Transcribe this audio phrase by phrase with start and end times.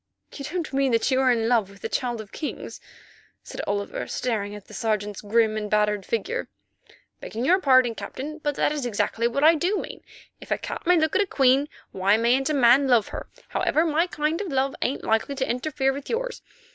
[0.33, 2.81] "You don't mean that you are in love with the Child of Kings?"
[3.43, 6.47] said Oliver, staring at the Sergeant's grim and battered figure.
[7.19, 10.01] "Begging your pardon, Captain, that is exactly what I do mean.
[10.39, 13.27] If a cat may look at a queen, why mayn't a man love her?
[13.49, 16.41] Howsoever, my kind of love ain't likely to interfere with yours.